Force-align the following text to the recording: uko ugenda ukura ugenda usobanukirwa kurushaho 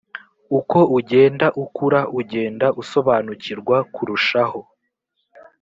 uko 0.57 0.79
ugenda 0.97 1.47
ukura 1.63 2.01
ugenda 2.19 2.67
usobanukirwa 2.81 3.77
kurushaho 3.93 4.59